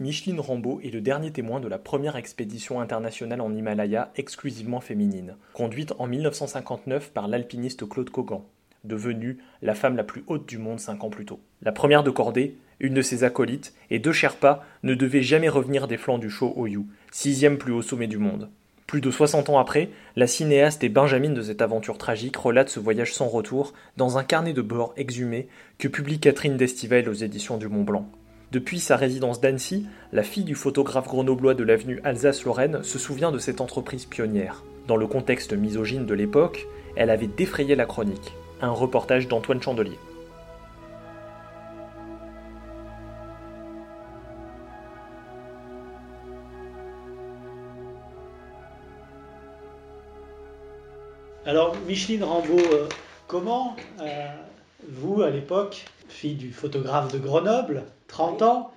Micheline 0.00 0.38
Rambaud 0.38 0.80
est 0.84 0.94
le 0.94 1.00
dernier 1.00 1.32
témoin 1.32 1.58
de 1.58 1.66
la 1.66 1.76
première 1.76 2.14
expédition 2.14 2.80
internationale 2.80 3.40
en 3.40 3.52
Himalaya 3.52 4.12
exclusivement 4.14 4.78
féminine, 4.78 5.34
conduite 5.54 5.92
en 5.98 6.06
1959 6.06 7.10
par 7.10 7.26
l'alpiniste 7.26 7.88
Claude 7.88 8.08
Cogan, 8.08 8.42
devenue 8.84 9.38
la 9.60 9.74
femme 9.74 9.96
la 9.96 10.04
plus 10.04 10.22
haute 10.28 10.48
du 10.48 10.56
monde 10.56 10.78
cinq 10.78 11.02
ans 11.02 11.10
plus 11.10 11.24
tôt. 11.24 11.40
La 11.62 11.72
première 11.72 12.04
de 12.04 12.10
cordée, 12.10 12.56
une 12.78 12.94
de 12.94 13.02
ses 13.02 13.24
acolytes 13.24 13.74
et 13.90 13.98
deux 13.98 14.12
Sherpas 14.12 14.64
ne 14.84 14.94
devaient 14.94 15.22
jamais 15.22 15.48
revenir 15.48 15.88
des 15.88 15.96
flancs 15.96 16.18
du 16.18 16.30
Cho 16.30 16.52
Oyu, 16.54 16.82
sixième 17.10 17.58
plus 17.58 17.72
haut 17.72 17.82
sommet 17.82 18.06
du 18.06 18.18
monde. 18.18 18.50
Plus 18.86 19.00
de 19.00 19.10
60 19.10 19.48
ans 19.50 19.58
après, 19.58 19.90
la 20.14 20.28
cinéaste 20.28 20.84
et 20.84 20.88
benjamine 20.88 21.34
de 21.34 21.42
cette 21.42 21.60
aventure 21.60 21.98
tragique 21.98 22.36
relate 22.36 22.68
ce 22.68 22.78
voyage 22.78 23.14
sans 23.14 23.26
retour 23.26 23.74
dans 23.96 24.16
un 24.16 24.22
carnet 24.22 24.52
de 24.52 24.62
bord 24.62 24.94
exhumé 24.96 25.48
que 25.76 25.88
publie 25.88 26.20
Catherine 26.20 26.56
Destivelle 26.56 27.08
aux 27.08 27.14
éditions 27.14 27.56
du 27.56 27.66
Mont 27.66 27.82
Blanc. 27.82 28.08
Depuis 28.50 28.80
sa 28.80 28.96
résidence 28.96 29.42
d'Annecy, 29.42 29.86
la 30.10 30.22
fille 30.22 30.44
du 30.44 30.54
photographe 30.54 31.06
grenoblois 31.06 31.52
de 31.52 31.64
l'avenue 31.64 32.00
Alsace-Lorraine 32.02 32.82
se 32.82 32.98
souvient 32.98 33.30
de 33.30 33.38
cette 33.38 33.60
entreprise 33.60 34.06
pionnière. 34.06 34.64
Dans 34.86 34.96
le 34.96 35.06
contexte 35.06 35.52
misogyne 35.52 36.06
de 36.06 36.14
l'époque, 36.14 36.66
elle 36.96 37.10
avait 37.10 37.26
défrayé 37.26 37.74
la 37.74 37.84
chronique. 37.84 38.32
Un 38.62 38.70
reportage 38.70 39.28
d'Antoine 39.28 39.60
Chandelier. 39.60 39.98
Alors, 51.44 51.76
Micheline 51.86 52.24
Rambaud, 52.24 52.58
euh, 52.58 52.88
comment 53.26 53.76
euh, 54.00 54.26
vous, 54.88 55.20
à 55.20 55.28
l'époque, 55.28 55.84
fille 56.08 56.34
du 56.34 56.52
photographe 56.52 57.12
de 57.12 57.18
Grenoble, 57.18 57.84
30 58.08 58.42
ans, 58.42 58.72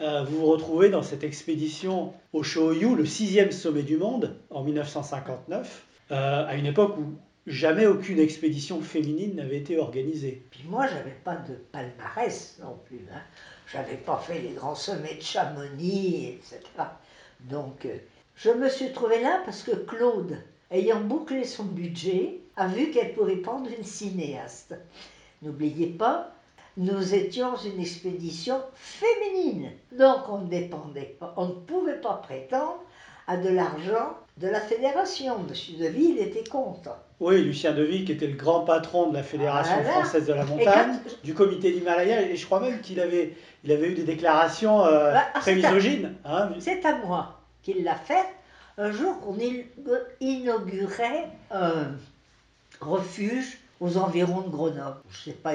euh, 0.00 0.24
vous 0.24 0.38
vous 0.38 0.46
retrouvez 0.46 0.90
dans 0.90 1.02
cette 1.02 1.24
expédition 1.24 2.12
au 2.32 2.42
Shoyu, 2.42 2.94
le 2.94 3.06
sixième 3.06 3.50
sommet 3.50 3.82
du 3.82 3.96
monde, 3.96 4.36
en 4.50 4.62
1959, 4.62 5.84
euh, 6.10 6.46
à 6.46 6.54
une 6.54 6.66
époque 6.66 6.98
où 6.98 7.14
jamais 7.46 7.86
aucune 7.86 8.18
expédition 8.18 8.80
féminine 8.82 9.36
n'avait 9.36 9.56
été 9.56 9.78
organisée. 9.78 10.42
Puis 10.50 10.64
moi, 10.68 10.86
j'avais 10.86 11.16
pas 11.24 11.36
de 11.36 11.54
palmarès 11.72 12.58
non 12.62 12.78
plus. 12.84 13.06
Hein. 13.12 13.20
J'avais 13.72 13.96
pas 13.96 14.18
fait 14.18 14.40
les 14.40 14.50
grands 14.50 14.74
sommets 14.74 15.14
de 15.14 15.22
Chamonix, 15.22 16.28
etc. 16.28 16.60
Donc, 17.40 17.86
euh, 17.86 17.96
je 18.34 18.50
me 18.50 18.68
suis 18.68 18.92
trouvée 18.92 19.22
là 19.22 19.40
parce 19.44 19.62
que 19.62 19.72
Claude, 19.72 20.36
ayant 20.70 21.00
bouclé 21.00 21.44
son 21.44 21.64
budget, 21.64 22.40
a 22.56 22.68
vu 22.68 22.90
qu'elle 22.90 23.14
pourrait 23.14 23.36
prendre 23.36 23.70
une 23.76 23.84
cinéaste. 23.84 24.74
N'oubliez 25.42 25.88
pas, 25.88 26.35
nous 26.76 27.14
étions 27.14 27.56
une 27.56 27.80
expédition 27.80 28.60
féminine. 28.74 29.70
Donc 29.92 30.28
on 30.28 30.38
ne 30.38 30.48
dépendait 30.48 31.16
pas, 31.18 31.32
on 31.36 31.46
ne 31.46 31.52
pouvait 31.52 32.00
pas 32.00 32.14
prétendre 32.14 32.78
à 33.26 33.36
de 33.36 33.48
l'argent 33.48 34.16
de 34.36 34.48
la 34.48 34.60
fédération. 34.60 35.38
Monsieur 35.48 35.76
Deville 35.78 36.18
était 36.18 36.48
contre. 36.48 36.90
Oui, 37.18 37.42
Lucien 37.42 37.72
Deville, 37.72 38.04
qui 38.04 38.12
était 38.12 38.26
le 38.26 38.36
grand 38.36 38.60
patron 38.60 39.08
de 39.08 39.14
la 39.14 39.22
Fédération 39.22 39.82
française 39.84 40.26
de 40.26 40.34
la 40.34 40.44
montagne, 40.44 40.98
quand- 41.02 41.10
du 41.24 41.32
comité 41.32 41.72
d'Himalaya, 41.72 42.20
et 42.28 42.36
je 42.36 42.44
crois 42.44 42.60
même 42.60 42.80
qu'il 42.82 43.00
avait, 43.00 43.34
il 43.64 43.72
avait 43.72 43.88
eu 43.92 43.94
des 43.94 44.04
déclarations 44.04 44.84
euh, 44.84 45.14
Bah, 45.14 45.24
ah, 45.32 45.40
très 45.40 45.54
misogynes. 45.54 46.14
hein. 46.26 46.50
C'est 46.60 46.84
à 46.84 46.98
moi 46.98 47.40
qu'il 47.62 47.82
l'a 47.84 47.94
fait 47.94 48.26
un 48.76 48.92
jour 48.92 49.18
qu'on 49.20 49.34
inaugurait 50.20 51.28
un 51.50 51.92
refuge 52.80 53.58
aux 53.80 53.96
environs 53.96 54.42
de 54.42 54.50
Grenoble. 54.50 54.96
Je 55.10 55.16
sais 55.30 55.32
pas, 55.36 55.54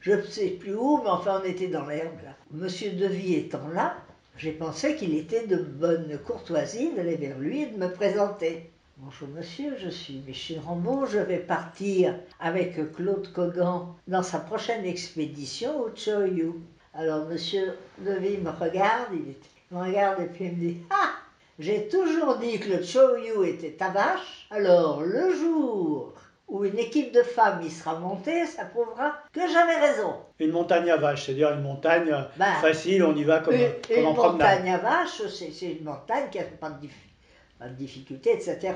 je 0.00 0.12
ne 0.12 0.22
sais 0.22 0.48
plus 0.48 0.74
où, 0.74 1.00
mais 1.02 1.10
enfin 1.10 1.42
on 1.42 1.46
était 1.46 1.68
dans 1.68 1.86
l'herbe 1.86 2.22
là. 2.24 2.30
Monsieur 2.52 2.92
Devy 2.92 3.34
étant 3.34 3.68
là, 3.74 3.96
j'ai 4.36 4.52
pensé 4.52 4.96
qu'il 4.96 5.14
était 5.14 5.46
de 5.46 5.56
bonne 5.56 6.18
courtoisie 6.24 6.92
d'aller 6.94 7.16
vers 7.16 7.38
lui 7.38 7.62
et 7.62 7.66
de 7.66 7.76
me 7.76 7.92
présenter. 7.92 8.70
Bonjour 8.96 9.28
monsieur, 9.28 9.76
je 9.78 9.90
suis 9.90 10.22
Michel 10.26 10.60
Rambaud, 10.60 11.04
je 11.06 11.18
vais 11.18 11.38
partir 11.38 12.14
avec 12.38 12.92
Claude 12.94 13.30
Cogan 13.32 13.88
dans 14.08 14.22
sa 14.22 14.38
prochaine 14.38 14.86
expédition 14.86 15.82
au 15.82 15.94
Choyu. 15.94 16.54
Alors 16.94 17.26
monsieur 17.26 17.74
Devy 17.98 18.38
me 18.38 18.50
regarde, 18.50 19.12
il 19.12 19.34
me 19.70 19.84
regarde 19.84 20.22
et 20.22 20.26
puis 20.26 20.46
il 20.46 20.52
me 20.52 20.60
dit 20.60 20.78
Ah 20.88 21.10
J'ai 21.58 21.88
toujours 21.88 22.36
dit 22.38 22.58
que 22.58 22.70
le 22.70 22.82
Choyu 22.82 23.46
était 23.46 23.72
ta 23.72 23.90
vache, 23.90 24.46
alors 24.50 25.02
le 25.02 25.34
jour 25.34 26.14
où 26.50 26.64
une 26.64 26.78
équipe 26.78 27.12
de 27.12 27.22
femmes 27.22 27.62
y 27.62 27.70
sera 27.70 27.98
montée, 27.98 28.44
ça 28.44 28.64
prouvera 28.64 29.14
que 29.32 29.40
j'avais 29.40 29.76
raison. 29.76 30.14
Une 30.40 30.50
montagne 30.50 30.90
à 30.90 30.96
vache, 30.96 31.26
c'est-à-dire 31.26 31.52
une 31.52 31.62
montagne 31.62 32.12
Bah, 32.36 32.54
facile, 32.60 33.04
on 33.04 33.14
y 33.14 33.22
va 33.24 33.38
comme, 33.38 33.54
une 33.54 33.70
comme 33.86 33.96
une 33.96 34.06
en 34.06 34.14
promenade. 34.14 34.58
montagne 34.58 34.74
à 34.74 34.78
vache, 34.78 35.22
c'est 35.28 35.66
une 35.66 35.84
montagne 35.84 36.24
qui 36.30 36.38
n'a 36.38 36.44
pas, 36.44 36.70
pas 37.58 37.68
de 37.68 37.74
difficulté, 37.74 38.32
etc. 38.34 38.74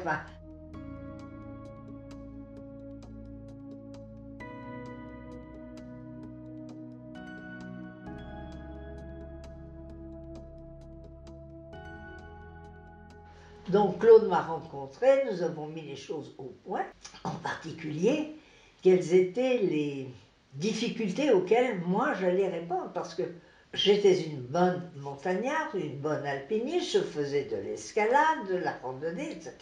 Donc 13.74 13.98
Claude 13.98 14.28
m'a 14.28 14.40
rencontré, 14.40 15.24
nous 15.28 15.42
avons 15.42 15.66
mis 15.66 15.82
les 15.82 15.96
choses 15.96 16.32
au 16.38 16.54
point, 16.64 16.84
en 17.24 17.30
particulier 17.30 18.36
quelles 18.82 19.12
étaient 19.12 19.58
les 19.58 20.06
difficultés 20.52 21.32
auxquelles 21.32 21.80
moi 21.84 22.14
j'allais 22.20 22.46
répondre, 22.46 22.92
parce 22.94 23.16
que 23.16 23.24
j'étais 23.72 24.16
une 24.22 24.42
bonne 24.42 24.80
montagnarde, 24.98 25.74
une 25.74 25.98
bonne 25.98 26.24
alpiniste, 26.24 26.92
je 26.92 27.00
faisais 27.00 27.48
de 27.50 27.56
l'escalade, 27.56 28.46
de 28.48 28.58
la 28.58 28.76
randonnée, 28.80 29.32
etc. 29.32 29.56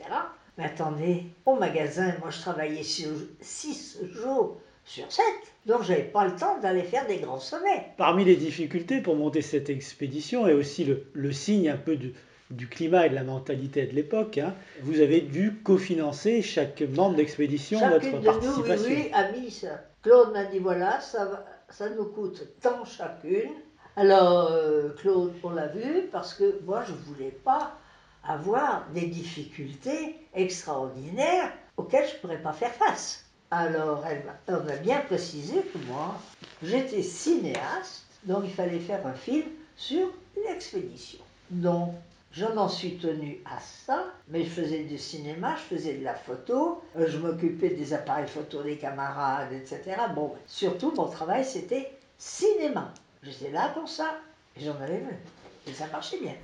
Mais 0.59 0.65
attendez, 0.65 1.23
au 1.47 1.55
magasin, 1.55 2.13
moi 2.21 2.29
je 2.29 2.41
travaillais 2.41 2.83
6 2.83 3.97
jours 4.13 4.61
sur 4.85 5.11
7, 5.11 5.25
donc 5.65 5.85
j'avais 5.85 6.03
pas 6.03 6.27
le 6.27 6.37
temps 6.37 6.61
d'aller 6.61 6.83
faire 6.83 7.07
des 7.07 7.17
grands 7.17 7.41
sommets. 7.41 7.87
Parmi 7.97 8.27
les 8.27 8.37
difficultés 8.37 9.01
pour 9.01 9.17
monter 9.17 9.41
cette 9.41 9.71
expédition 9.71 10.47
et 10.47 10.53
aussi 10.53 10.85
le, 10.85 11.07
le 11.15 11.33
signe 11.33 11.71
un 11.71 11.79
peu 11.79 11.97
du, 11.97 12.13
du 12.53 12.69
climat 12.69 13.07
et 13.07 13.11
de 13.11 13.15
la 13.15 13.25
mentalité 13.25 13.87
de 13.87 13.93
l'époque, 13.95 14.39
hein, 14.39 14.55
vous 14.83 15.01
avez 15.01 15.21
dû 15.21 15.55
cofinancer 15.65 16.43
chaque 16.43 16.83
membre 16.83 17.17
d'expédition 17.17 17.79
votre 17.89 18.05
de 18.05 18.11
nous, 18.11 18.17
oui, 18.19 18.25
participation. 18.25 18.87
oui, 18.89 19.11
a 19.13 19.33
mis 19.33 19.51
ça. 19.51 19.81
Claude 20.03 20.33
m'a 20.33 20.45
dit 20.45 20.59
voilà, 20.59 21.01
ça, 21.01 21.25
va- 21.27 21.45
ça 21.71 21.89
nous 21.91 22.05
coûte 22.07 22.47
tant 22.61 22.85
chacune. 22.85 23.51
Alors, 23.97 24.51
euh, 24.53 24.91
Claude, 24.99 25.33
on 25.43 25.51
l'a 25.51 25.67
vu, 25.69 26.09
parce 26.11 26.35
que 26.35 26.61
moi, 26.65 26.83
je 26.87 26.93
ne 26.93 26.97
voulais 27.15 27.31
pas 27.45 27.77
avoir 28.25 28.87
des 28.95 29.07
difficultés 29.07 30.17
extraordinaires 30.35 31.53
auxquelles 31.77 32.09
je 32.09 32.15
ne 32.15 32.19
pourrais 32.21 32.39
pas 32.43 32.53
faire 32.53 32.73
face. 32.73 33.25
Alors, 33.51 34.03
elle 34.09 34.23
m'a- 34.25 34.59
on 34.63 34.69
a 34.69 34.77
bien 34.77 35.01
précisé 35.01 35.55
que 35.73 35.79
moi, 35.91 36.19
j'étais 36.63 37.03
cinéaste, 37.03 38.05
donc 38.25 38.45
il 38.45 38.51
fallait 38.53 38.79
faire 38.79 39.07
un 39.07 39.13
film 39.13 39.45
sur 39.77 40.09
une 40.37 40.55
expédition. 40.55 41.19
Donc, 41.51 41.93
je 42.33 42.47
m'en 42.47 42.69
suis 42.69 42.97
tenue 42.97 43.43
à 43.45 43.61
ça, 43.61 44.07
mais 44.29 44.45
je 44.45 44.49
faisais 44.49 44.85
du 44.85 44.97
cinéma, 44.97 45.55
je 45.57 45.77
faisais 45.77 45.95
de 45.95 46.05
la 46.05 46.15
photo, 46.15 46.83
euh, 46.97 47.07
je 47.07 47.19
m'occupais 47.19 47.71
des 47.71 47.93
appareils 47.93 48.27
photo 48.27 48.63
des 48.63 48.77
camarades, 48.77 49.53
etc. 49.53 49.97
Bon, 50.15 50.33
surtout, 50.47 50.93
mon 50.97 51.09
travail, 51.09 51.45
c'était 51.45 51.93
cinéma. 52.17 52.93
J'étais 53.23 53.51
là 53.51 53.69
pour 53.69 53.89
ça, 53.89 54.17
et 54.57 54.65
j'en 54.65 54.81
avais 54.81 54.99
vu. 54.99 55.17
Et 55.67 55.73
ça 55.73 55.87
marchait 55.89 56.19
bien. 56.21 56.35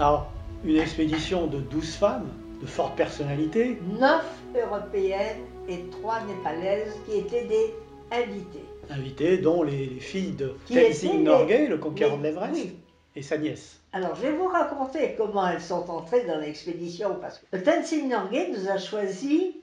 Alors, 0.00 0.30
une 0.64 0.78
expédition 0.78 1.46
de 1.46 1.58
12 1.58 1.96
femmes, 1.96 2.30
de 2.62 2.66
forte 2.66 2.96
personnalité. 2.96 3.78
9 3.98 4.24
européennes 4.56 5.42
et 5.68 5.84
3 5.90 6.22
népalaises 6.22 6.94
qui 7.04 7.18
étaient 7.18 7.44
des 7.44 7.74
invités. 8.10 8.64
Invités, 8.88 9.36
dont 9.36 9.62
les, 9.62 9.84
les 9.84 10.00
filles 10.00 10.32
de 10.32 10.56
Tenzing 10.68 11.18
les- 11.18 11.22
Norgay, 11.22 11.66
le 11.66 11.76
conquérant 11.76 12.16
de 12.16 12.22
l'Everest, 12.22 12.54
oui. 12.54 12.78
et 13.14 13.20
sa 13.20 13.36
nièce. 13.36 13.78
Alors, 13.92 14.14
je 14.14 14.22
vais 14.22 14.32
vous 14.32 14.46
raconter 14.48 15.16
comment 15.18 15.46
elles 15.46 15.60
sont 15.60 15.90
entrées 15.90 16.24
dans 16.24 16.38
l'expédition, 16.38 17.18
parce 17.20 17.38
que 17.38 17.58
Tenzing 17.58 18.08
Norgay 18.08 18.48
nous 18.56 18.70
a 18.70 18.78
choisi 18.78 19.58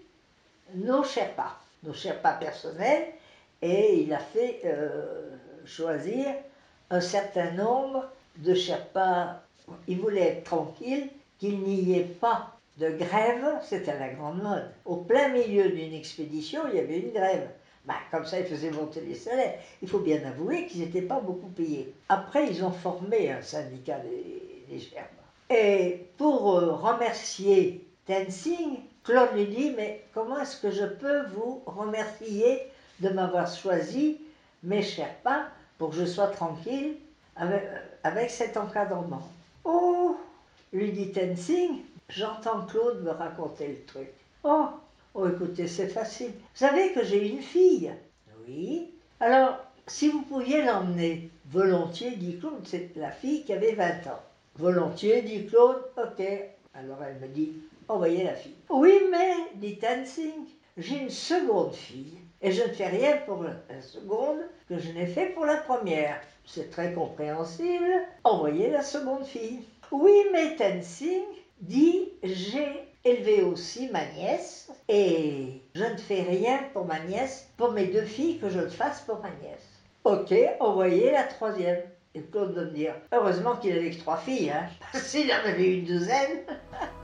nos 0.75 1.03
Sherpas, 1.03 1.57
nos 1.81 1.93
Sherpas 1.93 2.33
personnels, 2.33 3.05
et 3.63 4.03
il 4.03 4.13
a 4.13 4.19
fait 4.19 4.61
euh, 4.65 5.31
choisir 5.65 6.27
un 6.91 7.01
certain 7.01 7.49
nombre 7.53 8.05
de 8.37 8.53
Sherpas. 8.53 9.41
Il 9.87 9.99
voulait 9.99 10.27
être 10.27 10.43
tranquille, 10.43 11.09
qu'il 11.39 11.59
n'y 11.59 11.97
ait 11.97 12.03
pas 12.03 12.57
de 12.77 12.89
grève, 12.89 13.45
c'était 13.63 13.97
la 13.97 14.09
grande 14.09 14.41
mode. 14.41 14.69
Au 14.85 14.97
plein 14.97 15.29
milieu 15.29 15.69
d'une 15.69 15.93
expédition, 15.93 16.61
il 16.69 16.75
y 16.75 16.79
avait 16.79 16.99
une 16.99 17.11
grève. 17.11 17.49
Bah, 17.85 17.95
comme 18.11 18.25
ça, 18.25 18.39
ils 18.39 18.45
faisaient 18.45 18.71
monter 18.71 19.01
les 19.01 19.15
salaires. 19.15 19.59
Il 19.81 19.87
faut 19.87 19.99
bien 19.99 20.21
avouer 20.25 20.67
qu'ils 20.67 20.81
n'étaient 20.81 21.01
pas 21.01 21.19
beaucoup 21.19 21.47
payés. 21.47 21.93
Après, 22.09 22.47
ils 22.47 22.63
ont 22.63 22.71
formé 22.71 23.31
un 23.31 23.41
syndicat 23.41 23.99
des, 23.99 24.65
des 24.69 24.79
Sherpas. 24.79 25.07
Et 25.49 26.05
pour 26.17 26.57
euh, 26.57 26.73
remercier 26.73 27.87
Tenzing, 28.05 28.81
Claude 29.03 29.29
lui 29.33 29.45
dit 29.45 29.71
Mais 29.75 30.03
comment 30.13 30.39
est-ce 30.39 30.57
que 30.57 30.69
je 30.69 30.83
peux 30.83 31.27
vous 31.27 31.61
remercier 31.65 32.63
de 32.99 33.09
m'avoir 33.09 33.47
choisi, 33.47 34.19
mes 34.63 34.81
Sherpas, 34.81 35.45
pour 35.77 35.91
que 35.91 35.95
je 35.95 36.05
sois 36.05 36.27
tranquille 36.27 36.97
avec, 37.37 37.63
euh, 37.63 37.79
avec 38.03 38.29
cet 38.29 38.57
encadrement? 38.57 39.23
Oh 39.69 40.15
lui 40.71 40.93
dit 40.93 41.11
Tenzing 41.11 41.81
J'entends 42.07 42.65
Claude 42.65 43.03
me 43.03 43.11
raconter 43.11 43.67
le 43.67 43.85
truc. 43.85 44.07
Oh 44.43 44.67
Oh, 45.13 45.27
écoutez, 45.27 45.67
c'est 45.67 45.87
facile. 45.87 46.29
Vous 46.29 46.43
savez 46.53 46.93
que 46.93 47.03
j'ai 47.03 47.27
une 47.27 47.41
fille 47.41 47.91
Oui. 48.47 48.91
Alors, 49.19 49.57
si 49.87 50.09
vous 50.09 50.21
pouviez 50.21 50.63
l'emmener, 50.63 51.29
volontiers, 51.49 52.11
dit 52.11 52.37
Claude, 52.37 52.65
c'est 52.65 52.95
la 52.95 53.11
fille 53.11 53.43
qui 53.43 53.51
avait 53.51 53.73
20 53.73 54.07
ans. 54.07 54.21
Volontiers, 54.55 55.23
dit 55.23 55.47
Claude, 55.47 55.83
ok. 55.97 56.23
Alors 56.73 57.03
elle 57.03 57.19
me 57.19 57.27
dit, 57.27 57.53
envoyez 57.87 58.23
la 58.23 58.35
fille. 58.35 58.53
Oui, 58.69 59.01
mais, 59.11 59.33
dit 59.55 59.77
Tenzing, 59.79 60.45
j'ai 60.77 60.97
une 60.97 61.09
seconde 61.09 61.73
fille. 61.73 62.19
Et 62.41 62.51
je 62.51 62.61
ne 62.61 62.67
fais 62.67 62.87
rien 62.87 63.17
pour 63.25 63.43
la 63.43 63.81
seconde 63.81 64.41
que 64.69 64.77
je 64.77 64.91
n'ai 64.91 65.07
fait 65.07 65.27
pour 65.27 65.45
la 65.45 65.57
première. 65.57 66.21
C'est 66.45 66.69
très 66.69 66.93
compréhensible. 66.93 67.91
Envoyez 68.23 68.69
la 68.69 68.83
seconde 68.83 69.25
fille. 69.25 69.61
Oui, 69.91 70.13
mais 70.31 70.55
Tenzing 70.55 71.23
dit, 71.61 72.09
j'ai 72.21 72.87
élevé 73.03 73.41
aussi 73.41 73.89
ma 73.91 74.05
nièce 74.05 74.71
et 74.87 75.61
je 75.73 75.83
ne 75.83 75.97
fais 75.97 76.21
rien 76.21 76.59
pour 76.73 76.85
ma 76.85 76.99
nièce, 76.99 77.49
pour 77.57 77.71
mes 77.71 77.87
deux 77.87 78.03
filles, 78.03 78.37
que 78.37 78.49
je 78.49 78.59
le 78.59 78.69
fasse 78.69 79.01
pour 79.01 79.19
ma 79.19 79.29
nièce. 79.41 79.67
Ok, 80.03 80.33
envoyez 80.59 81.11
la 81.11 81.23
troisième. 81.23 81.81
Et 82.13 82.21
Claude 82.21 82.53
doit 82.53 82.65
me 82.65 82.71
dire, 82.71 82.93
heureusement 83.11 83.55
qu'il 83.55 83.77
avait 83.77 83.91
que 83.91 83.99
trois 83.99 84.17
filles, 84.17 84.51
hein, 84.51 84.67
s'il 84.93 85.31
en 85.31 85.47
avait 85.47 85.77
une 85.79 85.85
douzaine. 85.85 86.43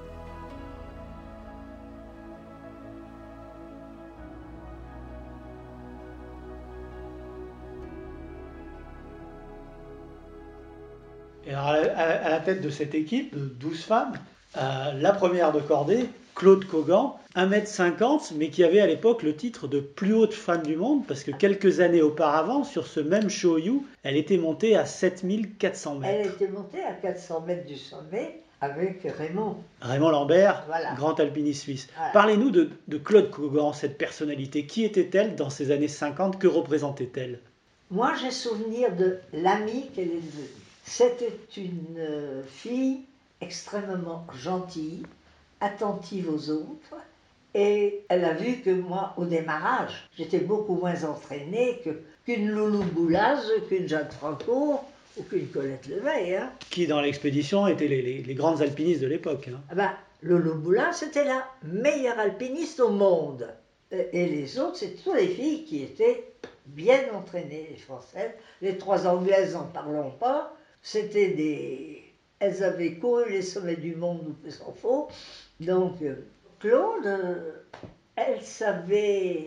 tête 12.43 12.61
de 12.61 12.69
cette 12.69 12.93
équipe 12.93 13.33
de 13.35 13.45
12 13.45 13.83
femmes, 13.83 14.13
euh, 14.57 14.93
la 15.01 15.11
première 15.11 15.51
de 15.51 15.59
cordée, 15.59 16.05
Claude 16.35 16.65
Cogan, 16.65 17.13
1m50, 17.35 18.33
mais 18.35 18.49
qui 18.49 18.63
avait 18.63 18.79
à 18.79 18.87
l'époque 18.87 19.23
le 19.23 19.35
titre 19.35 19.67
de 19.67 19.79
plus 19.79 20.13
haute 20.13 20.33
femme 20.33 20.63
du 20.63 20.75
monde, 20.75 21.05
parce 21.07 21.23
que 21.23 21.31
quelques 21.31 21.79
années 21.79 22.01
auparavant, 22.01 22.63
sur 22.63 22.85
ce 22.87 22.99
même 22.99 23.29
Shoyu, 23.29 23.81
elle 24.03 24.17
était 24.17 24.37
montée 24.37 24.75
à 24.75 24.85
7400 24.85 25.99
Elle 26.03 26.17
mètres. 26.23 26.35
était 26.41 26.51
montée 26.51 26.83
à 26.83 26.93
400 26.93 27.41
mètres 27.47 27.65
du 27.67 27.75
sommet 27.77 28.39
avec 28.61 29.01
Raymond. 29.17 29.57
Raymond 29.81 30.09
Lambert, 30.09 30.63
Voilà. 30.67 30.93
grand 30.95 31.19
alpiniste 31.19 31.63
suisse. 31.63 31.87
Voilà. 31.97 32.11
Parlez-nous 32.13 32.49
de, 32.49 32.69
de 32.87 32.97
Claude 32.97 33.29
Cogan, 33.29 33.73
cette 33.73 33.97
personnalité. 33.97 34.65
Qui 34.65 34.85
était-elle 34.85 35.35
dans 35.35 35.49
ces 35.49 35.71
années 35.71 35.87
50 35.89 36.39
Que 36.39 36.47
représentait-elle? 36.47 37.39
Moi, 37.91 38.13
j'ai 38.21 38.31
souvenir 38.31 38.95
de 38.95 39.17
l'amie 39.33 39.89
qu'elle 39.93 40.05
est 40.07 40.21
devenue. 40.21 40.47
C'était 40.83 41.31
une 41.57 41.95
euh, 41.97 42.43
fille 42.47 43.01
extrêmement 43.41 44.25
gentille, 44.35 45.03
attentive 45.61 46.29
aux 46.29 46.49
autres, 46.49 46.95
et 47.55 48.03
elle 48.09 48.25
a 48.25 48.33
vu 48.33 48.57
que 48.61 48.69
moi, 48.71 49.13
au 49.17 49.25
démarrage, 49.25 50.07
j'étais 50.17 50.39
beaucoup 50.39 50.75
moins 50.75 51.03
entraînée 51.03 51.79
que- 51.83 52.01
qu'une 52.25 52.49
Loulou 52.49 52.83
Boulaz, 52.83 53.41
qu'une 53.69 53.87
Jeanne 53.87 54.09
Franco 54.11 54.79
ou 55.17 55.23
qu'une 55.23 55.47
Colette 55.47 55.87
Leveille. 55.87 56.35
hein. 56.35 56.51
Qui, 56.69 56.87
dans 56.87 56.99
l'expédition, 57.01 57.67
étaient 57.67 57.87
les, 57.87 58.01
les- 58.01 58.23
les 58.23 58.33
grandes 58.35 58.61
alpinistes 58.61 59.01
de 59.01 59.07
l'époque. 59.07 59.49
hein. 59.53 59.61
Ah 59.69 59.75
ben, 59.75 59.91
Loulou 60.21 60.55
Boulin, 60.55 60.91
c'était 60.91 61.25
la 61.25 61.45
meilleure 61.63 62.17
alpiniste 62.19 62.79
au 62.79 62.89
monde. 62.89 63.47
Et 63.91 64.09
et 64.13 64.25
les 64.27 64.57
autres, 64.57 64.77
c'était 64.77 65.01
toutes 65.03 65.15
les 65.15 65.27
filles 65.27 65.65
qui 65.65 65.83
étaient 65.83 66.23
bien 66.65 66.99
entraînées, 67.13 67.67
les 67.69 67.77
Françaises. 67.77 68.31
Les 68.61 68.77
trois 68.77 69.05
Anglaises, 69.05 69.53
n'en 69.53 69.65
parlons 69.65 70.11
pas. 70.11 70.55
C'était 70.83 71.29
des... 71.29 72.03
Elles 72.39 72.63
avaient 72.63 72.95
couru 72.95 73.31
les 73.31 73.41
sommets 73.41 73.77
du 73.77 73.95
monde, 73.95 74.27
ou 74.27 74.33
plus 74.33 74.51
s'en 74.51 74.73
faut. 74.73 75.07
Donc, 75.61 76.01
euh, 76.01 76.15
Claude, 76.59 77.05
euh, 77.05 77.51
elle 78.15 78.41
savait 78.41 79.45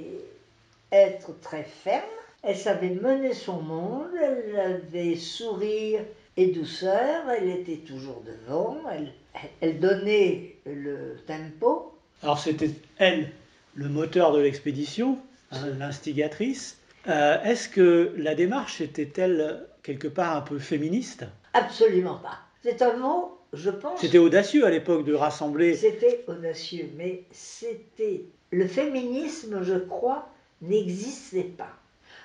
être 0.91 1.39
très 1.41 1.65
ferme, 1.65 2.03
elle 2.43 2.57
savait 2.57 2.91
mener 2.91 3.35
son 3.35 3.61
monde, 3.61 4.11
elle 4.21 4.59
avait 4.59 5.17
sourire 5.17 6.01
et 6.37 6.49
douceur, 6.49 7.29
elle 7.31 7.49
était 7.49 7.79
toujours 7.79 8.23
devant, 8.23 8.79
elle, 8.91 9.13
elle 9.61 9.79
donnait 9.79 10.57
le 10.65 11.17
tempo. 11.27 11.95
Alors 12.23 12.39
c'était 12.39 12.71
elle, 12.99 13.31
le 13.75 13.89
moteur 13.89 14.33
de 14.33 14.41
l'expédition, 14.41 15.19
hein, 15.51 15.69
l'instigatrice. 15.79 16.79
Euh, 17.09 17.43
Est-ce 17.45 17.69
que 17.69 18.13
la 18.17 18.35
démarche 18.35 18.81
était-elle 18.81 19.67
quelque 19.83 20.09
part 20.09 20.37
un 20.37 20.41
peu 20.41 20.59
féministe? 20.59 21.25
Absolument 21.53 22.17
pas. 22.17 22.39
C'est 22.63 22.83
un 22.83 22.97
mot, 22.97 23.39
je 23.53 23.71
pense, 23.71 24.01
C'était 24.01 24.19
audacieux 24.19 24.67
à 24.67 24.71
l'époque 24.71 25.05
de 25.05 25.15
rassembler. 25.15 25.75
c'était 25.77 26.25
audacieux, 26.27 26.91
mais 26.97 27.23
c'était... 27.31 28.25
Le 28.51 28.67
féminisme, 28.67 29.63
je 29.63 29.75
crois, 29.75 30.29
n'existait 30.63 31.43
pas. 31.43 31.71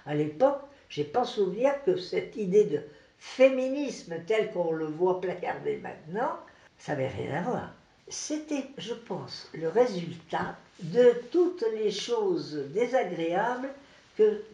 À 0.06 0.16
l'époque, 0.16 0.62
j'ai 0.90 1.04
pas 1.04 1.26
souvenir 1.26 1.72
que 1.86 1.96
cette 1.98 2.36
idée 2.36 2.66
de 2.66 2.80
féminisme 3.20 4.16
tel 4.26 4.52
qu'on 4.52 4.72
le 4.72 4.86
voit 4.86 5.22
placardé 5.22 5.78
maintenant, 5.78 6.38
ça 6.78 6.94
n'avait 6.94 7.08
rien 7.08 7.40
à 7.40 7.42
voir. 7.42 7.74
C'était, 8.08 8.66
je 8.78 8.94
pense, 8.94 9.50
le 9.54 9.70
résultat 9.70 10.56
de 10.82 11.14
toutes 11.32 11.64
les 11.76 11.92
choses 11.92 12.66
désagréables 12.74 13.70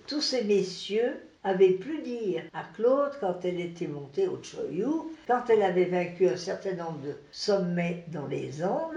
tous 0.07 0.21
ces 0.21 0.43
messieurs 0.43 1.15
avaient 1.43 1.71
pu 1.74 2.01
dire 2.01 2.43
à 2.53 2.63
Claude 2.75 3.12
quand 3.19 3.43
elle 3.45 3.59
était 3.62 3.88
montée 3.88 4.27
au 4.27 4.41
Choyou, 4.43 5.12
quand 5.27 5.50
elle 5.50 5.63
avait 5.63 5.86
vaincu 5.86 6.27
un 6.27 6.36
certain 6.38 6.74
nombre 6.74 7.00
de 7.05 7.15
sommets 7.31 8.03
dans 8.07 8.27
les 8.27 8.63
Andes. 8.63 8.95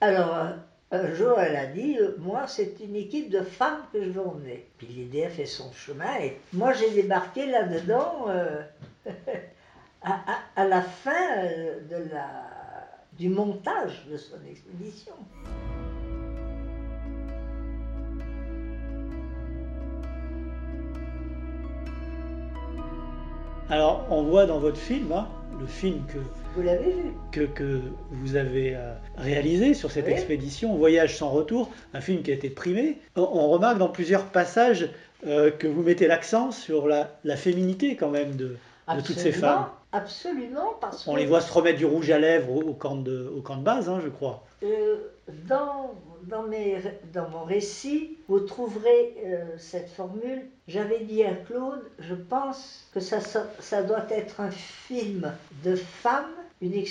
Alors, 0.00 0.34
un- 0.34 0.62
un 0.92 1.12
jour, 1.14 1.38
elle 1.40 1.56
a 1.56 1.66
dit 1.66 1.98
euh, 1.98 2.16
Moi, 2.18 2.46
c'est 2.46 2.74
une 2.80 2.94
équipe 2.96 3.28
de 3.30 3.40
femmes 3.42 3.82
que 3.92 4.02
je 4.02 4.10
veux 4.10 4.20
emmener. 4.20 4.66
Puis 4.78 4.86
l'idée 4.88 5.24
a 5.26 5.30
fait 5.30 5.46
son 5.46 5.72
chemin 5.72 6.16
et 6.20 6.38
moi, 6.52 6.72
j'ai 6.72 6.90
débarqué 6.90 7.46
là-dedans 7.46 8.26
euh, 8.28 8.62
à, 10.02 10.64
la 10.64 10.82
fin 10.82 11.38
euh, 11.44 11.78
du 13.18 13.28
montage 13.28 14.06
de 14.10 14.16
son 14.16 14.36
expédition. 14.48 15.14
Alors 23.68 24.06
on 24.10 24.22
voit 24.22 24.46
dans 24.46 24.58
votre 24.58 24.76
film, 24.78 25.10
hein, 25.12 25.26
le 25.60 25.66
film 25.66 26.02
que, 26.06 26.18
Vous 26.54 26.62
l'avez 26.62 26.90
vu 26.92 27.12
que, 27.32 27.40
que 27.40 27.80
vous 28.10 28.36
avez 28.36 28.76
euh, 28.76 28.92
réalisé 29.16 29.74
sur 29.74 29.90
cette 29.90 30.06
Oui. 30.06 30.12
expédition, 30.12 30.74
Voyage 30.76 31.16
sans 31.16 31.30
retour, 31.30 31.70
un 31.92 32.00
film 32.00 32.22
qui 32.22 32.30
a 32.30 32.34
été 32.34 32.48
primé, 32.50 32.98
on, 33.16 33.22
on 33.22 33.48
remarque 33.48 33.78
dans 33.78 33.88
plusieurs 33.88 34.26
passages 34.26 34.88
euh, 35.26 35.50
que 35.50 35.66
vous 35.66 35.82
mettez 35.82 36.06
l'accent 36.06 36.52
sur 36.52 36.86
la, 36.86 37.10
la 37.24 37.36
féminité 37.36 37.96
quand 37.96 38.10
même 38.10 38.36
de, 38.36 38.56
de 38.94 39.00
toutes 39.00 39.18
ces 39.18 39.28
Absolument, 39.28 39.40
femmes. 39.40 39.70
Absolument, 39.92 40.74
parce 40.80 41.06
On 41.06 41.14
que 41.14 41.18
les 41.18 41.26
voit 41.26 41.40
se 41.40 41.52
remettre 41.52 41.78
du 41.78 41.86
rouge 41.86 42.10
à 42.10 42.18
lèvres 42.18 42.50
au, 42.52 42.62
au 42.62 42.74
camp, 42.74 42.96
de, 42.96 43.26
au 43.36 43.42
camp 43.42 43.56
de 43.56 43.62
base, 43.62 43.88
hein, 43.88 44.00
je 44.02 44.08
crois. 44.08 44.44
euh, 44.62 44.96
dans, 45.48 45.94
dans, 46.22 46.42
mes, 46.42 46.78
dans 47.12 47.28
mon 47.30 47.44
récit, 47.44 48.18
vous 48.28 48.40
trouverez 48.40 49.16
euh, 49.24 49.44
cette 49.58 49.88
formule. 49.90 50.46
J'avais 50.68 51.00
dit 51.00 51.22
à 51.24 51.34
Claude, 51.34 51.82
je 51.98 52.14
pense 52.14 52.88
que 52.92 53.00
ça, 53.00 53.20
ça, 53.20 53.46
ça 53.60 53.82
doit 53.82 54.06
être 54.10 54.40
un 54.40 54.50
film 54.50 55.32
de 55.64 55.76
femmes 55.76 56.30
une 56.62 56.84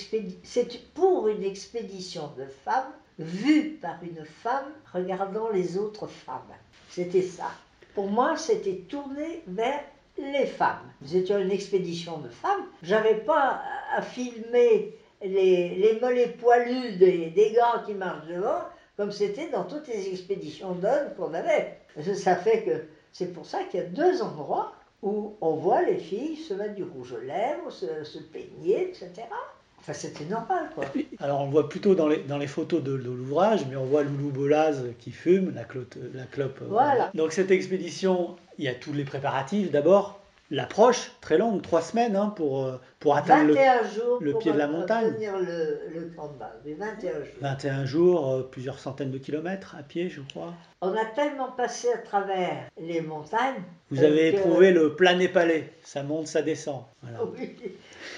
c'est 0.44 0.94
pour 0.94 1.28
une 1.28 1.44
expédition 1.44 2.32
de 2.38 2.46
femmes 2.46 2.92
vue 3.18 3.80
par 3.82 3.96
une 4.04 4.24
femme 4.26 4.72
regardant 4.94 5.50
les 5.50 5.78
autres 5.78 6.08
femmes. 6.08 6.54
C'était 6.90 7.22
ça. 7.24 7.50
Pour 7.96 8.08
moi, 8.10 8.38
c'était 8.38 8.84
tourné 8.90 9.42
vers 9.48 9.80
les 10.18 10.46
femmes. 10.46 10.92
Nous 11.02 11.16
étions 11.16 11.38
une 11.38 11.52
expédition 11.52 12.20
de 12.20 12.30
femmes. 12.30 12.66
J'avais 12.84 13.16
pas 13.16 13.62
à 13.96 14.02
filmer 14.02 14.98
les, 15.22 15.98
mollets 16.02 16.36
poilus 16.40 16.98
des, 16.98 17.30
des 17.32 17.52
gars 17.52 17.84
qui 17.86 17.94
marchent 17.94 18.28
devant, 18.28 18.62
comme 18.98 19.12
c'était 19.12 19.50
dans 19.50 19.64
toutes 19.64 19.88
les 19.88 20.10
expéditions 20.10 20.74
d'hommes 20.74 21.14
qu'on 21.18 21.34
avait. 21.34 21.80
Ça 22.16 22.36
fait 22.36 22.64
que 22.64 22.86
c'est 23.12 23.34
pour 23.34 23.46
ça 23.46 23.64
qu'il 23.64 23.80
y 23.80 23.84
a 23.84 23.88
deux 23.88 24.22
endroits 24.22 24.74
où 25.02 25.36
on 25.42 25.56
voit 25.56 25.84
les 25.84 25.98
filles 25.98 26.38
se 26.38 26.54
mettre 26.54 26.76
du 26.76 26.84
rouge 26.84 27.14
aux 27.14 27.22
lèvres, 27.22 27.72
se 27.72 28.20
peigner, 28.20 28.90
etc. 28.90 29.12
Enfin, 29.88 29.94
c'était 29.94 30.26
normal, 30.26 30.72
quoi. 30.74 30.86
Alors, 31.20 31.42
on 31.42 31.50
voit 31.52 31.70
plutôt 31.70 31.94
dans 31.94 32.08
les, 32.08 32.18
dans 32.24 32.40
les 32.40 32.48
photos 32.48 32.82
de, 32.82 32.92
l'ouvrage, 32.92 33.68
mais 33.70 33.76
on 33.76 33.86
voit 33.86 34.02
Loulou 34.02 34.32
Bolaz 34.32 34.82
qui 34.98 35.12
fume, 35.12 35.54
la, 35.54 35.64
clope. 35.64 35.94
La 36.16 36.24
clope 36.24 36.58
euh, 36.64 36.68
voilà. 36.68 37.12
Donc, 37.14 37.34
cette 37.34 37.52
expédition, 37.52 38.36
il 38.58 38.66
y 38.66 38.68
a 38.68 38.74
tous 38.74 38.94
les 38.94 39.04
préparatifs. 39.04 39.70
D'abord, 39.70 40.20
l'approche, 40.52 41.12
très 41.22 41.38
longue, 41.38 41.62
trois 41.62 41.82
semaines 41.82 42.16
hein, 42.16 42.34
pour, 42.36 42.64
euh, 42.64 42.80
pour 43.00 43.16
atteindre 43.16 43.54
le, 44.22 44.38
pied 44.38 44.52
de 44.52 44.58
la 44.58 44.68
montagne. 44.68 45.14
le, 45.20 45.80
le 45.94 46.12
camp 46.16 46.28
de 46.28 46.38
base, 46.38 46.60
21 46.66 47.14
jours. 47.24 47.34
21 47.42 47.86
jours, 47.86 48.32
euh, 48.32 48.44
plusieurs 48.44 48.80
centaines 48.80 49.12
de 49.12 49.18
kilomètres 49.18 49.76
à 49.78 49.84
pied, 49.84 50.10
je 50.10 50.22
crois. 50.22 50.54
On 50.82 50.94
a 50.94 51.06
tellement 51.16 51.52
passé 51.52 51.88
à 51.94 51.98
travers 51.98 52.70
les 52.80 53.02
montagnes. 53.02 53.64
Vous 53.90 54.04
avez 54.04 54.30
éprouvé 54.30 54.72
le 54.72 54.96
plané-palais, 54.96 55.72
ça 55.84 56.04
monte, 56.04 56.28
ça 56.28 56.42
descend. 56.42 56.84
Oui, 57.04 57.56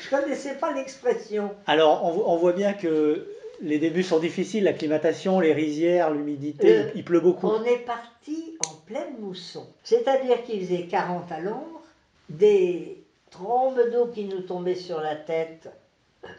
je 0.09 0.15
ne 0.15 0.21
connaissais 0.21 0.55
pas 0.55 0.73
l'expression. 0.73 1.51
Alors, 1.65 2.03
on, 2.03 2.33
on 2.33 2.37
voit 2.37 2.53
bien 2.53 2.73
que 2.73 3.25
les 3.61 3.79
débuts 3.79 4.03
sont 4.03 4.19
difficiles, 4.19 4.63
l'acclimatation, 4.63 5.39
les 5.39 5.53
rizières, 5.53 6.11
l'humidité, 6.11 6.85
il 6.95 7.03
pleut 7.03 7.19
beaucoup. 7.19 7.47
On 7.47 7.63
est 7.63 7.85
parti 7.85 8.57
en 8.65 8.75
pleine 8.85 9.19
mousson, 9.19 9.65
c'est-à-dire 9.83 10.43
qu'il 10.43 10.59
faisait 10.65 10.83
40 10.83 11.31
à 11.31 11.39
l'ombre, 11.39 11.76
des 12.29 13.03
trombes 13.29 13.81
d'eau 13.91 14.07
qui 14.07 14.25
nous 14.25 14.41
tombaient 14.41 14.75
sur 14.75 15.01
la 15.01 15.15
tête 15.15 15.69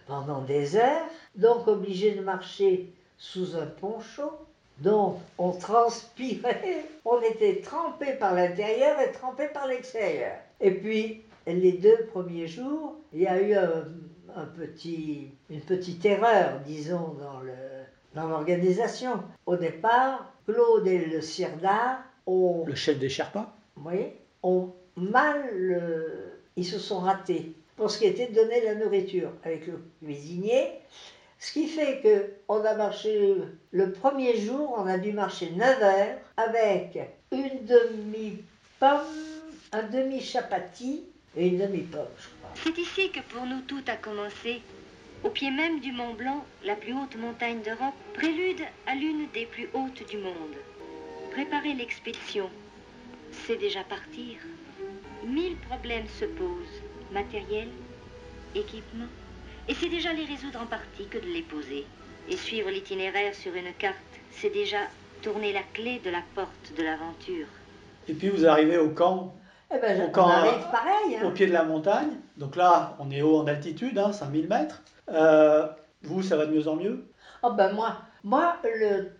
pendant 0.06 0.42
des 0.42 0.76
heures, 0.76 1.06
donc 1.34 1.66
obligés 1.66 2.12
de 2.14 2.20
marcher 2.20 2.92
sous 3.16 3.56
un 3.56 3.66
poncho. 3.66 4.30
Donc 4.78 5.18
on 5.38 5.52
transpirait, 5.52 6.84
on 7.04 7.20
était 7.20 7.60
trempé 7.60 8.12
par 8.14 8.34
l'intérieur 8.34 9.00
et 9.00 9.12
trempé 9.12 9.48
par 9.48 9.66
l'extérieur. 9.66 10.36
Et 10.60 10.70
puis 10.70 11.22
les 11.46 11.72
deux 11.72 12.06
premiers 12.12 12.46
jours, 12.46 12.96
il 13.12 13.22
y 13.22 13.26
a 13.26 13.40
eu 13.40 13.54
un, 13.54 14.44
petit, 14.56 15.28
une 15.50 15.60
petite 15.60 16.04
erreur, 16.04 16.60
disons, 16.66 17.16
dans, 17.20 17.40
le, 17.40 17.54
dans 18.14 18.28
l'organisation. 18.28 19.22
Au 19.46 19.56
départ, 19.56 20.32
Claude 20.46 20.86
et 20.86 21.06
le 21.06 21.20
Sirdar 21.20 22.02
ont... 22.26 22.64
Le 22.66 22.74
chef 22.74 22.98
des 22.98 23.08
Sherpas? 23.08 23.52
Oui, 23.76 24.12
ont 24.42 24.72
mal, 24.98 26.02
ils 26.56 26.66
se 26.66 26.78
sont 26.78 27.00
ratés 27.00 27.52
pour 27.76 27.90
ce 27.90 27.98
qui 27.98 28.06
était 28.06 28.26
de 28.26 28.34
donner 28.34 28.60
la 28.62 28.74
nourriture 28.74 29.30
avec 29.44 29.66
le 29.66 29.80
cuisinier. 30.04 30.72
Ce 31.38 31.52
qui 31.52 31.68
fait 31.68 32.00
que 32.02 32.32
on 32.48 32.64
a 32.64 32.74
marché 32.74 33.36
le 33.70 33.92
premier 33.92 34.36
jour, 34.36 34.74
on 34.76 34.86
a 34.86 34.98
dû 34.98 35.12
marcher 35.12 35.50
9 35.50 35.82
heures 35.82 36.18
avec 36.36 36.98
une 37.30 37.64
demi-pomme, 37.64 39.06
un 39.70 39.82
demi-chapati 39.84 41.04
et 41.36 41.46
une 41.46 41.58
demi-pomme, 41.58 42.08
je 42.18 42.28
crois. 42.40 42.50
C'est 42.64 42.76
ici 42.76 43.10
que 43.12 43.20
pour 43.32 43.46
nous 43.46 43.60
tout 43.60 43.82
a 43.86 43.96
commencé. 43.96 44.60
Au 45.24 45.30
pied 45.30 45.50
même 45.50 45.80
du 45.80 45.92
Mont 45.92 46.14
Blanc, 46.14 46.44
la 46.64 46.74
plus 46.74 46.92
haute 46.92 47.16
montagne 47.16 47.60
d'Europe, 47.62 47.94
prélude 48.14 48.62
à 48.86 48.94
l'une 48.94 49.28
des 49.34 49.46
plus 49.46 49.68
hautes 49.74 50.08
du 50.08 50.16
monde. 50.16 50.56
Préparer 51.32 51.74
l'expédition, 51.74 52.48
c'est 53.46 53.56
déjà 53.56 53.84
partir. 53.84 54.38
Mille 55.28 55.56
problèmes 55.68 56.06
se 56.08 56.24
posent, 56.24 56.82
matériel, 57.12 57.68
équipement, 58.54 59.08
et 59.68 59.74
c'est 59.74 59.90
déjà 59.90 60.12
les 60.12 60.24
résoudre 60.24 60.60
en 60.62 60.66
partie 60.66 61.06
que 61.06 61.18
de 61.18 61.26
les 61.26 61.42
poser. 61.42 61.84
Et 62.30 62.36
suivre 62.36 62.70
l'itinéraire 62.70 63.34
sur 63.34 63.54
une 63.54 63.72
carte, 63.78 63.96
c'est 64.30 64.50
déjà 64.50 64.78
tourner 65.22 65.52
la 65.52 65.62
clé 65.74 66.00
de 66.02 66.10
la 66.10 66.22
porte 66.34 66.72
de 66.76 66.82
l'aventure. 66.82 67.46
Et 68.08 68.14
puis 68.14 68.30
vous 68.30 68.46
arrivez 68.46 68.78
au 68.78 68.88
camp 68.88 69.34
eh 69.74 69.78
ben, 69.78 70.02
au 70.02 70.08
camp, 70.08 70.28
arrive 70.28 70.64
pareil. 70.72 71.16
Hein. 71.16 71.26
Au 71.26 71.30
pied 71.30 71.46
de 71.46 71.52
la 71.52 71.64
montagne. 71.64 72.12
Donc 72.38 72.56
là, 72.56 72.96
on 72.98 73.10
est 73.10 73.20
haut 73.20 73.36
en 73.36 73.46
altitude, 73.46 73.98
hein, 73.98 74.12
5000 74.12 74.48
mètres. 74.48 74.82
Euh, 75.10 75.66
vous, 76.02 76.22
ça 76.22 76.38
va 76.38 76.46
de 76.46 76.52
mieux 76.52 76.68
en 76.68 76.76
mieux? 76.76 77.06
Oh 77.42 77.52
ben 77.52 77.72
moi, 77.74 77.98
moi, 78.24 78.56
le 78.64 79.10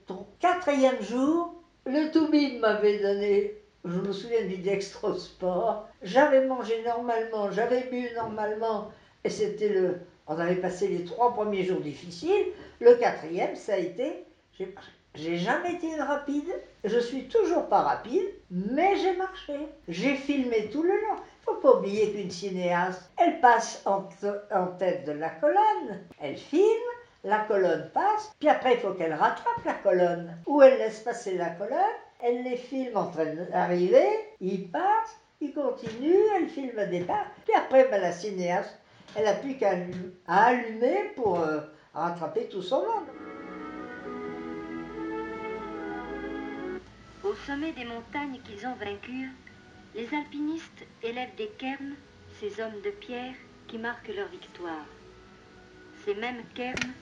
quatrième 0.41 1.03
jour, 1.03 1.55
le 1.85 2.11
Toubib 2.11 2.61
m'avait 2.61 2.99
donné 2.99 3.58
je 3.85 3.99
me 4.00 4.12
souviens 4.12 4.44
du 4.44 4.58
Dextrosport. 4.58 5.88
J'avais 6.02 6.47
mangé 6.47 6.82
normalement, 6.85 7.50
j'avais 7.50 7.82
bu 7.90 8.08
normalement, 8.14 8.90
et 9.25 9.30
c'était 9.30 9.68
le. 9.68 9.99
On 10.26 10.38
avait 10.38 10.56
passé 10.56 10.88
les 10.88 11.04
trois 11.04 11.32
premiers 11.32 11.64
jours 11.64 11.80
difficiles. 11.80 12.47
Le 12.80 12.94
quatrième, 12.97 13.56
ça 13.56 13.75
a 13.75 13.78
été. 13.78 14.25
J'ai 15.14 15.38
jamais 15.38 15.75
été 15.75 15.97
rapide. 15.97 16.52
Je 16.85 16.99
suis 16.99 17.28
toujours 17.28 17.66
pas 17.68 17.80
rapide, 17.82 18.28
mais 18.50 18.97
j'ai 18.97 19.16
marché. 19.16 19.54
J'ai 19.88 20.14
filmé 20.14 20.68
tout 20.70 20.82
le 20.82 20.90
long. 20.90 21.16
Faut 21.42 21.54
pas 21.54 21.78
oublier 21.78 22.12
qu'une 22.12 22.30
cinéaste, 22.30 23.11
elle 23.16 23.40
passe 23.40 23.82
en, 23.87 24.06
en 24.54 24.66
tête 24.78 25.06
de 25.06 25.12
la 25.12 25.30
colonne, 25.30 26.04
elle 26.20 26.37
filme, 26.37 26.62
la 27.25 27.38
colonne 27.38 27.90
passe, 27.94 28.30
puis 28.38 28.50
après 28.50 28.75
il 28.75 28.80
faut 28.80 28.92
qu'elle 28.92 29.14
rattrape 29.14 29.64
la 29.64 29.73
colonne. 29.75 30.37
Ou 30.47 30.61
elle 30.61 30.78
laisse 30.78 31.00
passer 31.00 31.38
la 31.38 31.49
colonne, 31.50 31.78
elle 32.21 32.43
les 32.43 32.57
filme 32.57 32.97
en 32.97 33.11
train 33.11 33.27
d'arriver, 33.51 34.07
ils 34.41 34.69
passent, 34.71 35.21
ils 35.41 35.53
continuent, 35.53 36.27
elle 36.37 36.49
filme 36.49 36.77
le 36.77 36.87
départ, 36.87 37.27
puis 37.45 37.55
après 37.55 37.89
ben, 37.89 38.01
la 38.01 38.13
cinéaste, 38.13 38.77
elle 39.15 39.25
n'a 39.25 39.35
plus 39.35 39.57
qu'à 39.57 39.75
allumer 40.27 41.13
pour 41.17 41.41
euh, 41.41 41.61
rattraper 41.95 42.49
tout 42.49 42.63
son 42.63 42.83
monde. 42.83 43.07
Au 47.25 47.35
sommet 47.47 47.73
des 47.73 47.85
montagnes 47.85 48.41
qu'ils 48.45 48.67
ont 48.67 48.75
vaincues, 48.75 49.31
les 49.95 50.09
alpinistes 50.15 50.87
élèvent 51.03 51.35
des 51.37 51.51
cairns, 51.59 51.95
ces 52.41 52.61
hommes 52.61 52.81
de 52.85 52.91
pierre 52.91 53.35
qui 53.67 53.79
marquent 53.79 54.15
leur 54.15 54.29
victoire. 54.29 54.87
Ces 56.05 56.15
mêmes 56.15 56.43
cairns, 56.55 56.93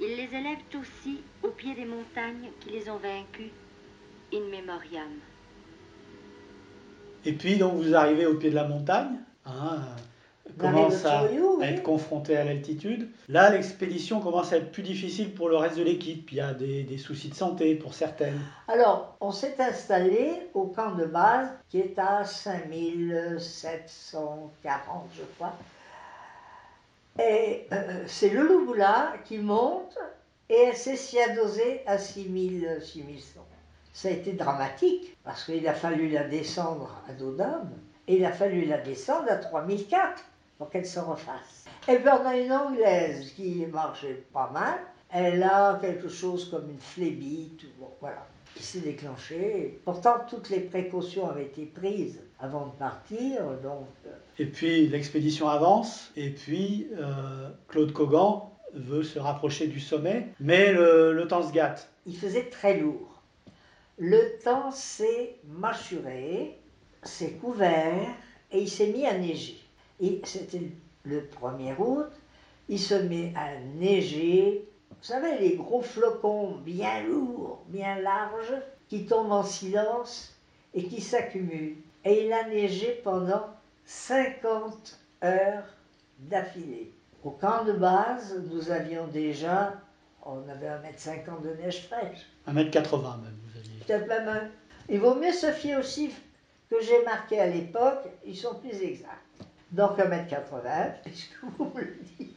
ils 0.00 0.16
les 0.16 0.36
élèvent 0.36 0.58
aussi 0.80 1.22
au 1.42 1.48
pied 1.48 1.74
des 1.74 1.84
montagnes 1.84 2.50
qui 2.60 2.70
les 2.70 2.88
ont 2.88 2.98
vaincus 2.98 3.50
in 4.32 4.48
memoriam. 4.50 5.10
Et 7.24 7.32
puis, 7.32 7.56
donc, 7.56 7.74
vous 7.74 7.94
arrivez 7.94 8.26
au 8.26 8.34
pied 8.34 8.50
de 8.50 8.54
la 8.54 8.64
montagne, 8.64 9.18
hein, 9.44 9.80
commence 10.56 11.04
à, 11.04 11.24
être 11.62 11.82
confronté 11.82 12.36
à 12.36 12.44
l'altitude. 12.44 13.08
Là, 13.28 13.50
l'expédition 13.50 14.20
commence 14.20 14.52
à 14.52 14.58
être 14.58 14.70
plus 14.72 14.82
difficile 14.82 15.32
pour 15.34 15.48
le 15.48 15.56
reste 15.56 15.78
de 15.78 15.82
l'équipe. 15.82 16.30
Il 16.32 16.38
y 16.38 16.40
a 16.40 16.54
des, 16.54 16.84
des, 16.84 16.98
soucis 16.98 17.28
de 17.28 17.34
santé 17.34 17.74
pour 17.74 17.94
certaines. 17.94 18.40
Alors, 18.68 19.16
on 19.20 19.32
s'est 19.32 19.56
installé 19.58 20.48
au 20.54 20.66
camp 20.66 20.94
de 20.94 21.04
base 21.04 21.48
qui 21.68 21.80
est 21.80 21.98
à 21.98 22.24
5740, 22.24 25.10
je 25.16 25.22
crois. 25.36 25.54
Et 27.18 27.66
euh, 27.72 28.04
c'est 28.06 28.30
le 28.30 28.46
Louboula 28.46 29.14
qui 29.24 29.38
monte 29.38 29.98
et 30.48 30.66
elle 30.68 30.76
s'est 30.76 30.94
siadosée 30.96 31.82
à 31.86 31.98
6000, 31.98 32.78
6100 32.80 33.40
ça 33.98 34.10
a 34.10 34.12
été 34.12 34.32
dramatique 34.34 35.16
parce 35.24 35.42
qu'il 35.42 35.66
a 35.66 35.74
fallu 35.74 36.08
la 36.08 36.22
descendre 36.22 37.02
à 37.08 37.12
dos 37.12 37.32
d'homme 37.32 37.72
et 38.06 38.14
il 38.18 38.24
a 38.24 38.30
fallu 38.30 38.64
la 38.64 38.78
descendre 38.78 39.28
à 39.28 39.38
3004 39.38 40.22
pour 40.56 40.70
qu'elle 40.70 40.86
se 40.86 41.00
refasse. 41.00 41.64
Et 41.88 41.96
puis 41.96 42.08
on 42.08 42.24
a 42.24 42.36
une 42.36 42.52
Anglaise 42.52 43.32
qui 43.32 43.66
marchait 43.66 44.22
pas 44.32 44.50
mal. 44.54 44.78
Elle 45.10 45.42
a 45.42 45.80
quelque 45.80 46.08
chose 46.08 46.48
comme 46.48 46.70
une 46.70 46.78
phlébite, 46.78 47.64
bon, 47.80 47.88
voilà, 48.00 48.24
qui 48.54 48.62
s'est 48.62 48.78
déclenchée. 48.78 49.80
Pourtant, 49.84 50.18
toutes 50.30 50.48
les 50.50 50.60
précautions 50.60 51.28
avaient 51.28 51.46
été 51.46 51.64
prises 51.64 52.20
avant 52.38 52.66
de 52.66 52.72
partir, 52.78 53.42
donc... 53.64 53.88
Euh, 54.06 54.10
et 54.38 54.46
puis 54.46 54.86
l'expédition 54.86 55.48
avance, 55.48 56.12
et 56.14 56.30
puis 56.30 56.86
euh, 56.96 57.48
Claude 57.66 57.92
Cogan 57.92 58.42
veut 58.74 59.02
se 59.02 59.18
rapprocher 59.18 59.66
du 59.66 59.80
sommet, 59.80 60.28
mais 60.38 60.72
le, 60.72 61.12
le 61.12 61.26
temps 61.26 61.42
se 61.42 61.52
gâte. 61.52 61.90
Il 62.06 62.16
faisait 62.16 62.44
très 62.44 62.78
lourd 62.78 63.07
le 63.98 64.38
temps 64.42 64.70
s'est 64.70 65.36
mâchuré, 65.44 66.58
s'est 67.02 67.32
couvert 67.32 68.14
et 68.50 68.60
il 68.60 68.68
s'est 68.68 68.88
mis 68.88 69.06
à 69.06 69.16
neiger. 69.16 69.58
Et 70.00 70.20
c'était 70.24 70.70
le 71.04 71.20
1er 71.20 71.74
août, 71.78 72.06
il 72.68 72.78
se 72.78 72.94
met 72.94 73.32
à 73.36 73.58
neiger. 73.76 74.68
Vous 74.90 75.04
savez, 75.04 75.38
les 75.38 75.56
gros 75.56 75.82
flocons 75.82 76.56
bien 76.58 77.02
lourds, 77.02 77.64
bien 77.68 78.00
larges, 78.00 78.54
qui 78.88 79.04
tombent 79.06 79.32
en 79.32 79.42
silence 79.42 80.34
et 80.74 80.84
qui 80.84 81.00
s'accumulent. 81.00 81.76
Et 82.04 82.26
il 82.26 82.32
a 82.32 82.48
neigé 82.48 83.00
pendant 83.02 83.46
50 83.84 84.98
heures 85.24 85.64
d'affilée. 86.18 86.92
Au 87.24 87.30
camp 87.30 87.64
de 87.64 87.72
base, 87.72 88.40
nous 88.50 88.70
avions 88.70 89.08
déjà, 89.08 89.74
on 90.24 90.48
avait 90.48 90.68
1m50 90.68 91.42
de 91.42 91.62
neige 91.62 91.86
fraîche. 91.86 92.26
1m80 92.46 93.22
même, 93.22 93.38
Il 94.88 95.00
vaut 95.00 95.14
mieux 95.14 95.32
se 95.32 95.50
fier 95.52 95.82
chiffres 95.84 96.20
que 96.70 96.76
j'ai 96.80 97.02
marqués 97.04 97.40
à 97.40 97.46
l'époque, 97.46 98.06
ils 98.24 98.36
sont 98.36 98.54
plus 98.54 98.82
exacts. 98.82 99.12
Donc 99.72 99.98
1m80, 99.98 100.92
puisque 101.04 101.36
vous 101.56 101.70
me 101.74 101.80
le 101.80 101.96
dites. 102.18 102.34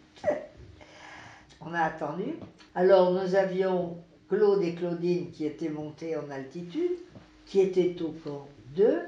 On 1.62 1.74
a 1.74 1.82
attendu. 1.82 2.36
Alors 2.76 3.12
nous 3.12 3.36
avions 3.36 3.98
Claude 4.30 4.64
et 4.64 4.74
Claudine 4.74 5.32
qui 5.32 5.46
étaient 5.46 5.70
montés 5.70 6.16
en 6.16 6.30
altitude, 6.32 6.98
qui 7.46 7.60
étaient 7.60 8.02
au 8.02 8.10
camp 8.24 8.48
2, 8.76 9.02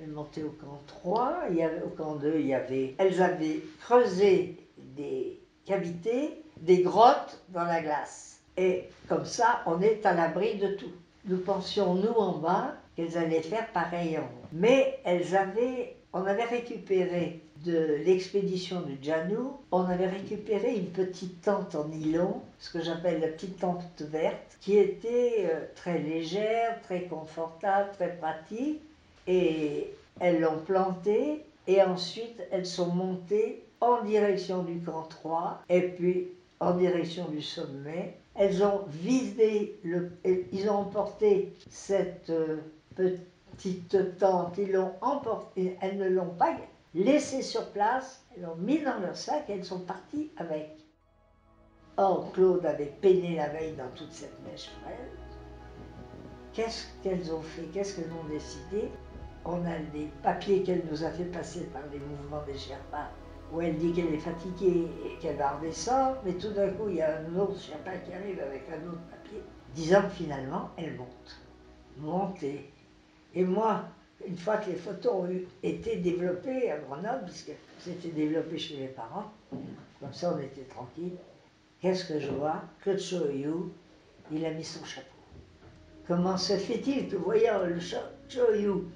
elles 0.00 0.08
montaient 0.08 0.42
au 0.42 0.50
camp 0.50 0.80
3, 0.86 1.44
il 1.52 1.82
au 1.84 1.90
camp 1.90 2.16
2, 2.16 2.34
il 2.40 2.46
y 2.46 2.54
avait, 2.54 2.94
elles 2.98 3.22
avaient 3.22 3.60
creusé 3.80 4.56
des 4.96 5.40
cavités, 5.64 6.42
des 6.60 6.82
grottes 6.82 7.40
dans 7.50 7.64
la 7.64 7.80
glace. 7.80 8.40
Et 8.56 8.88
comme 9.08 9.24
ça, 9.24 9.62
on 9.66 9.80
est 9.80 10.04
à 10.04 10.12
l'abri 10.12 10.56
de 10.56 10.68
tout. 10.74 10.92
Nous 11.26 11.38
pensions, 11.38 11.94
nous 11.94 12.12
en 12.12 12.38
bas, 12.38 12.74
qu'elles 12.96 13.16
allaient 13.16 13.42
faire 13.42 13.70
pareil 13.72 14.18
en 14.18 14.22
haut. 14.22 14.48
Mais 14.52 14.98
elles 15.04 15.34
avaient, 15.34 15.96
on 16.12 16.24
avait 16.24 16.44
récupéré 16.44 17.40
de 17.64 17.98
l'expédition 18.04 18.82
du 18.82 18.98
Janou, 19.02 19.52
on 19.70 19.84
avait 19.84 20.08
récupéré 20.08 20.74
une 20.74 20.90
petite 20.90 21.40
tente 21.40 21.74
en 21.74 21.88
nylon, 21.88 22.42
ce 22.58 22.70
que 22.70 22.84
j'appelle 22.84 23.20
la 23.20 23.28
petite 23.28 23.58
tente 23.58 24.02
verte, 24.02 24.58
qui 24.60 24.76
était 24.76 25.46
euh, 25.50 25.64
très 25.74 25.98
légère, 25.98 26.80
très 26.82 27.02
confortable, 27.04 27.90
très 27.92 28.16
pratique. 28.16 28.80
Et 29.26 29.94
elles 30.20 30.40
l'ont 30.40 30.58
plantée 30.58 31.42
et 31.66 31.82
ensuite 31.82 32.42
elles 32.50 32.66
sont 32.66 32.92
montées 32.92 33.64
en 33.80 34.02
direction 34.02 34.62
du 34.62 34.80
camp 34.80 35.02
3 35.08 35.62
et 35.68 35.80
puis 35.80 36.28
en 36.60 36.76
direction 36.76 37.28
du 37.28 37.42
sommet. 37.42 38.16
Elles 38.36 38.64
ont 38.64 38.84
vidé, 38.88 39.78
le, 39.84 40.10
ils 40.24 40.68
ont 40.68 40.78
emporté 40.78 41.54
cette 41.70 42.30
euh, 42.30 42.58
petite 42.96 44.18
tente, 44.18 44.58
ils 44.58 44.72
l'ont 44.72 44.92
elles 45.56 45.98
ne 45.98 46.08
l'ont 46.08 46.34
pas 46.34 46.56
laissée 46.94 47.42
sur 47.42 47.70
place, 47.70 48.24
elles 48.34 48.42
l'ont 48.42 48.56
mis 48.56 48.80
dans 48.80 48.98
leur 48.98 49.16
sac 49.16 49.48
et 49.48 49.52
elles 49.52 49.64
sont 49.64 49.80
parties 49.80 50.30
avec. 50.36 50.70
Or, 51.96 52.32
Claude 52.32 52.66
avait 52.66 52.92
peiné 53.00 53.36
la 53.36 53.48
veille 53.50 53.76
dans 53.76 53.88
toute 53.94 54.12
cette 54.12 54.36
neige 54.44 54.68
fraîche. 54.82 54.98
Qu'est-ce 56.52 56.86
qu'elles 57.02 57.32
ont 57.32 57.42
fait? 57.42 57.66
Qu'est-ce 57.72 57.96
qu'elles 57.96 58.12
ont 58.12 58.28
décidé? 58.28 58.88
On 59.44 59.64
a 59.64 59.78
des 59.92 60.10
papiers 60.22 60.62
qu'elle 60.62 60.82
nous 60.90 61.04
a 61.04 61.10
fait 61.10 61.24
passer 61.24 61.64
par 61.66 61.82
les 61.92 61.98
mouvements 61.98 62.42
des 62.46 62.56
Sherpas, 62.58 63.10
où 63.54 63.60
elle 63.60 63.76
dit 63.76 63.92
qu'elle 63.92 64.12
est 64.12 64.18
fatiguée 64.18 64.88
et 65.04 65.18
qu'elle 65.20 65.36
va 65.36 65.52
redescendre, 65.52 66.16
mais 66.24 66.32
tout 66.32 66.50
d'un 66.50 66.70
coup, 66.70 66.88
il 66.88 66.96
y 66.96 67.02
a 67.02 67.18
un 67.20 67.36
autre 67.36 67.58
Sherpa 67.60 67.96
qui 67.98 68.12
arrive 68.12 68.40
avec 68.40 68.64
un 68.68 68.88
autre 68.88 69.02
papier, 69.10 69.40
disant 69.74 70.02
que 70.02 70.08
finalement, 70.08 70.70
elle 70.76 70.96
monte. 70.96 71.40
Montée. 71.98 72.72
Et 73.34 73.44
moi, 73.44 73.84
une 74.26 74.36
fois 74.36 74.56
que 74.56 74.70
les 74.70 74.76
photos 74.76 75.12
ont 75.12 75.28
été 75.62 75.96
développées 75.96 76.70
à 76.72 76.78
Grenoble, 76.78 77.26
puisque 77.26 77.52
c'était 77.78 78.08
développé 78.08 78.58
chez 78.58 78.78
mes 78.78 78.88
parents, 78.88 79.30
comme 80.00 80.12
ça 80.12 80.34
on 80.34 80.40
était 80.40 80.64
tranquille, 80.64 81.12
qu'est-ce 81.80 82.12
que 82.12 82.18
je 82.18 82.30
vois? 82.30 82.62
Claude 82.80 82.98
Choyou, 82.98 83.72
il 84.32 84.44
a 84.44 84.50
mis 84.50 84.64
son 84.64 84.84
chapeau. 84.84 85.06
Comment 86.08 86.36
se 86.36 86.56
fait-il 86.56 87.08
que 87.08 87.16
voyant 87.16 87.62
le 87.62 87.78
Choyou 88.28 88.86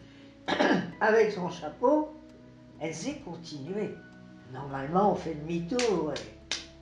avec 1.01 1.31
son 1.31 1.49
chapeau, 1.49 2.09
elles 2.81 3.09
aient 3.09 3.21
continué 3.25 3.91
Normalement, 4.53 5.13
on 5.13 5.15
fait 5.15 5.35
demi-tour 5.35 6.13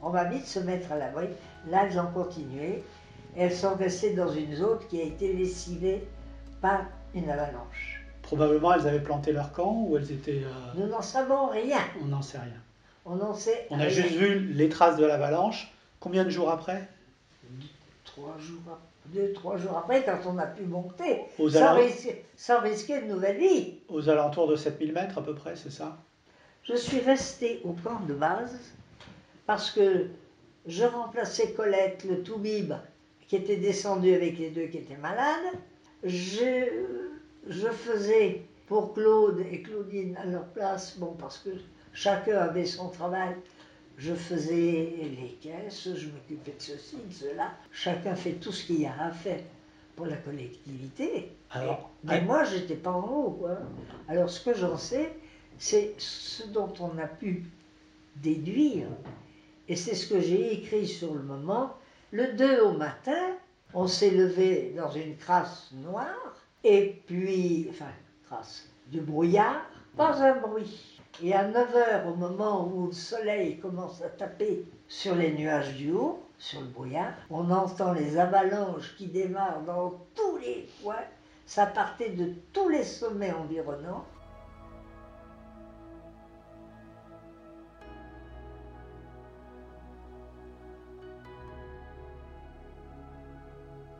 on 0.02 0.10
va 0.10 0.24
vite 0.24 0.46
se 0.46 0.60
mettre 0.60 0.92
à 0.92 0.96
l'abri. 0.98 1.26
Là, 1.68 1.84
elles 1.86 1.98
ont 1.98 2.06
continué 2.12 2.82
et 3.36 3.40
elles 3.42 3.52
sont 3.54 3.74
restées 3.74 4.14
dans 4.14 4.30
une 4.30 4.54
zone 4.54 4.78
qui 4.88 5.00
a 5.00 5.04
été 5.04 5.32
lessivée 5.32 6.06
par 6.60 6.82
une 7.14 7.28
avalanche. 7.28 8.02
Probablement, 8.22 8.74
elles 8.74 8.86
avaient 8.86 9.02
planté 9.02 9.32
leur 9.32 9.52
camp 9.52 9.84
ou 9.88 9.96
elles 9.96 10.12
étaient. 10.12 10.42
euh, 10.44 10.78
Nous 10.80 10.86
n'en 10.86 11.02
savons 11.02 11.46
rien. 11.48 11.78
On 12.02 12.06
n'en 12.06 12.22
sait 12.22 12.38
rien. 12.38 12.60
On 13.04 13.16
n'en 13.16 13.34
sait 13.34 13.66
On 13.70 13.76
a 13.76 13.78
rien. 13.84 13.88
juste 13.88 14.14
vu 14.14 14.38
les 14.38 14.68
traces 14.68 14.96
de 14.96 15.04
l'avalanche. 15.06 15.72
Combien 15.98 16.24
de 16.24 16.30
jours 16.30 16.50
après? 16.50 16.86
Trois 18.04 18.36
jours, 18.38 18.60
ap- 18.70 18.80
deux, 19.06 19.32
trois 19.32 19.56
jours 19.56 19.76
après, 19.78 20.04
quand 20.04 20.18
on 20.26 20.38
a 20.38 20.46
pu 20.46 20.62
monter, 20.64 21.22
Aux 21.38 21.48
sans 21.50 21.58
alentours- 21.58 21.84
risquer, 21.84 22.24
sans 22.36 22.60
risquer 22.60 23.00
de 23.00 23.06
nouvelle 23.06 23.38
vie. 23.38 23.74
Aux 23.88 24.08
alentours 24.08 24.46
de 24.48 24.56
7000 24.56 24.92
mètres 24.92 25.18
à 25.18 25.22
peu 25.22 25.34
près, 25.34 25.56
c'est 25.56 25.70
ça? 25.72 25.96
Je 26.68 26.74
suis 26.74 27.00
restée 27.00 27.60
au 27.64 27.72
camp 27.72 28.00
de 28.08 28.14
base 28.14 28.58
parce 29.46 29.70
que 29.70 30.06
je 30.66 30.84
remplaçais 30.84 31.52
Colette, 31.52 32.04
le 32.08 32.22
Toubib, 32.22 32.72
qui 33.28 33.36
était 33.36 33.56
descendu 33.56 34.12
avec 34.14 34.38
les 34.38 34.50
deux 34.50 34.66
qui 34.66 34.78
étaient 34.78 34.96
malades. 34.96 35.52
Je, 36.02 36.64
je 37.48 37.68
faisais 37.68 38.42
pour 38.66 38.94
Claude 38.94 39.44
et 39.50 39.62
Claudine 39.62 40.16
à 40.16 40.26
leur 40.26 40.44
place, 40.46 40.96
bon, 40.98 41.14
parce 41.18 41.38
que 41.38 41.50
chacun 41.92 42.38
avait 42.38 42.66
son 42.66 42.88
travail. 42.88 43.34
Je 43.98 44.12
faisais 44.12 44.92
les 45.00 45.38
caisses, 45.40 45.88
je 45.94 46.06
m'occupais 46.08 46.50
de 46.52 46.60
ceci, 46.62 46.96
de 46.96 47.12
cela. 47.14 47.52
Chacun 47.72 48.14
fait 48.16 48.32
tout 48.32 48.52
ce 48.52 48.66
qu'il 48.66 48.80
y 48.82 48.86
a 48.86 48.94
à 49.04 49.10
faire 49.10 49.40
pour 49.94 50.06
la 50.06 50.16
collectivité. 50.16 51.30
Alors, 51.52 51.90
Et- 52.04 52.08
mais 52.08 52.14
à- 52.16 52.20
moi, 52.22 52.44
j'étais 52.44 52.74
pas 52.74 52.90
en 52.90 53.08
haut. 53.08 53.30
quoi. 53.30 53.56
Alors, 54.08 54.28
ce 54.28 54.44
que 54.44 54.52
j'en 54.54 54.76
sais, 54.76 55.12
c'est 55.58 55.94
ce 55.98 56.46
dont 56.48 56.72
on 56.80 56.98
a 56.98 57.06
pu 57.06 57.44
déduire, 58.16 58.88
et 59.68 59.76
c'est 59.76 59.94
ce 59.94 60.08
que 60.08 60.20
j'ai 60.20 60.52
écrit 60.54 60.86
sur 60.86 61.14
le 61.14 61.22
moment. 61.22 61.74
Le 62.12 62.32
2 62.34 62.62
au 62.62 62.72
matin, 62.72 63.36
on 63.74 63.86
s'est 63.86 64.10
levé 64.10 64.74
dans 64.76 64.90
une 64.90 65.16
crasse 65.16 65.70
noire, 65.72 66.36
et 66.64 67.02
puis, 67.06 67.68
enfin, 67.70 67.90
crasse, 68.26 68.68
du 68.86 69.00
brouillard, 69.00 69.62
pas 69.96 70.22
un 70.22 70.40
bruit. 70.40 71.00
Et 71.22 71.32
à 71.34 71.48
9 71.48 71.74
heures, 71.74 72.06
au 72.06 72.14
moment 72.14 72.68
où 72.68 72.86
le 72.88 72.92
soleil 72.92 73.58
commence 73.58 74.02
à 74.02 74.08
taper 74.08 74.64
sur 74.88 75.14
les 75.14 75.32
nuages 75.32 75.74
du 75.74 75.92
haut, 75.92 76.22
sur 76.38 76.60
le 76.60 76.66
brouillard, 76.66 77.14
on 77.30 77.50
entend 77.50 77.92
les 77.92 78.18
avalanches 78.18 78.94
qui 78.96 79.06
démarrent 79.06 79.62
dans 79.62 79.94
tous 80.14 80.36
les 80.38 80.68
coins. 80.82 80.94
Ça 81.46 81.66
partait 81.66 82.10
de 82.10 82.34
tous 82.52 82.68
les 82.68 82.84
sommets 82.84 83.32
environnants. 83.32 84.04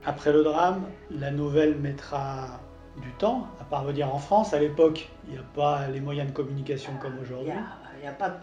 Après 0.07 0.33
le 0.33 0.45
drame, 0.45 0.85
la 1.11 1.31
nouvelle 1.33 1.75
mettra 1.77 2.61
du 3.03 3.11
temps 3.19 3.49
à 3.61 3.65
parvenir 3.65 4.15
en 4.15 4.19
France. 4.19 4.55
À 4.55 4.61
l'époque, 4.61 5.09
il 5.27 5.33
n'y 5.35 5.39
a 5.39 5.43
pas 5.55 5.89
les 5.89 6.01
moyens 6.01 6.29
de 6.29 6.33
communication 6.33 6.93
comme 7.03 7.15
Il 7.19 7.23
aujourd'hui. 7.25 7.47
n'y 7.53 7.59
a, 7.59 7.65
il 8.01 8.05
y 8.05 8.09
a 8.09 8.13
pas 8.13 8.31
de... 8.31 8.37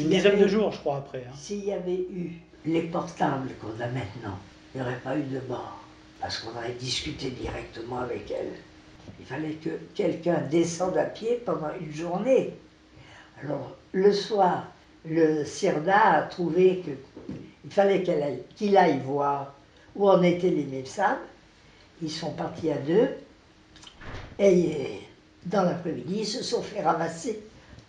Une 0.00 0.08
dizaine 0.08 0.40
de 0.40 0.48
jours, 0.48 0.72
je 0.72 0.78
crois, 0.78 0.96
après. 0.96 1.26
hein. 1.28 1.34
S'il 1.36 1.64
y 1.66 1.72
avait 1.72 2.00
eu 2.10 2.40
les 2.64 2.82
portables 2.82 3.50
qu'on 3.60 3.78
a 3.82 3.86
maintenant, 3.88 4.38
il 4.74 4.80
n'y 4.80 4.86
aurait 4.86 4.98
pas 5.00 5.16
eu 5.16 5.22
de 5.22 5.40
mort. 5.48 5.78
Parce 6.20 6.38
qu'on 6.38 6.56
aurait 6.56 6.72
discuté 6.80 7.30
directement 7.30 7.98
avec 7.98 8.30
elle. 8.30 8.52
Il 9.20 9.26
fallait 9.26 9.54
que 9.54 9.70
quelqu'un 9.94 10.38
descende 10.50 10.96
à 10.96 11.04
pied 11.04 11.42
pendant 11.44 11.68
une 11.78 11.92
journée. 11.92 12.54
Alors, 13.44 13.76
le 13.92 14.12
soir, 14.12 14.68
le 15.04 15.44
CIRDA 15.44 15.98
a 15.98 16.22
trouvé 16.22 16.82
qu'il 16.84 17.70
fallait 17.70 18.08
aille- 18.08 18.44
qu'il 18.56 18.76
aille 18.78 19.00
voir 19.00 19.52
où 19.96 20.08
en 20.08 20.22
étaient 20.22 20.50
les 20.50 20.64
médecins. 20.64 21.18
Ils 22.02 22.10
sont 22.10 22.32
partis 22.32 22.70
à 22.70 22.78
deux. 22.78 23.08
Et 24.38 25.00
dans 25.46 25.62
l'après-midi, 25.62 26.20
ils 26.20 26.26
se 26.26 26.42
sont 26.42 26.62
fait 26.62 26.82
ramasser 26.82 27.40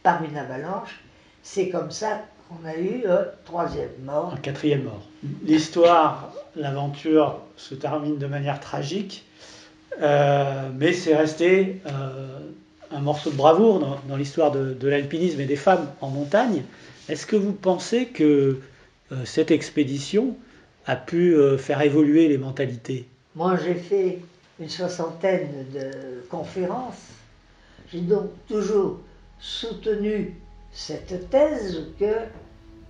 par 0.04 0.24
une 0.24 0.38
avalanche. 0.38 1.02
C'est 1.42 1.70
comme 1.70 1.92
ça 1.92 2.22
qu'on 2.48 2.68
a 2.68 2.76
eu 2.76 3.06
un 3.08 3.26
troisième 3.46 3.90
mort. 4.04 4.34
Un 4.34 4.38
quatrième 4.38 4.84
mort. 4.84 5.02
L'histoire, 5.44 6.32
l'aventure 6.56 7.40
se 7.58 7.76
termine 7.76 8.18
de 8.18 8.28
manière 8.28 8.60
tragique, 8.60 9.26
euh, 10.02 10.70
mais 10.78 10.94
c'est 10.94 11.16
resté 11.16 11.82
euh, 11.88 12.40
un 12.92 13.00
morceau 13.00 13.32
de 13.32 13.36
bravoure 13.36 13.80
dans, 14.08 14.16
l'histoire 14.16 14.52
de, 14.52 14.88
l'alpinisme 14.88 15.40
et 15.40 15.46
des 15.46 15.56
femmes 15.56 15.88
en 16.02 16.10
montagne. 16.10 16.64
Est-ce 17.10 17.26
que 17.26 17.36
vous 17.36 17.54
pensez 17.54 18.08
que 18.08 18.60
euh, 19.12 19.26
cette 19.26 19.52
expédition 19.52 20.36
a 20.86 20.96
pu 20.96 21.36
euh, 21.36 21.58
faire 21.58 21.82
évoluer 21.82 22.28
les 22.28 22.38
mentalités 22.38 23.08
Moi, 23.36 23.58
j'ai 23.64 23.76
fait 23.76 24.20
une 24.60 24.70
soixantaine 24.70 25.66
de 25.74 26.24
conférences. 26.30 27.08
J'ai 27.92 28.02
donc 28.02 28.30
toujours 28.48 29.00
soutenu 29.40 30.36
cette 30.72 31.30
thèse 31.30 31.88
que 32.00 32.14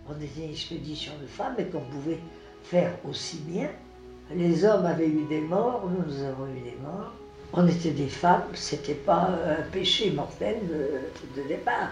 on 0.10 0.22
était 0.22 0.46
une 0.46 0.52
expédition 0.52 1.14
de 1.22 1.28
femmes 1.28 1.56
et 1.58 1.66
qu'on 1.66 1.82
pouvait 1.82 2.20
faire 2.64 2.94
aussi 3.08 3.38
bien. 3.48 3.70
Les 4.36 4.66
hommes 4.66 4.86
avaient 4.86 5.08
eu 5.08 5.26
des 5.30 5.42
morts, 5.42 5.90
nous, 5.90 6.24
avons 6.24 6.48
eu 6.48 6.62
des 6.62 6.78
morts. 6.82 7.14
On 7.54 7.68
était 7.68 7.92
des 7.92 8.08
femmes, 8.08 8.44
c'était 8.54 8.94
pas 8.96 9.30
un 9.46 9.62
péché 9.72 10.12
mortel 10.12 10.58
de 11.38 11.48
départ. 11.48 11.92